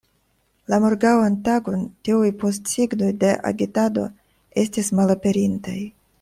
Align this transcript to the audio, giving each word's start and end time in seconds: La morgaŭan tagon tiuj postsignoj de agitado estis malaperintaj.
La 0.73 0.77
morgaŭan 0.85 1.35
tagon 1.49 1.83
tiuj 2.09 2.31
postsignoj 2.45 3.11
de 3.25 3.31
agitado 3.51 4.07
estis 4.65 4.93
malaperintaj. 5.03 5.79